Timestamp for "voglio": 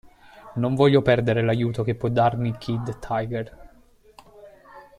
0.73-1.03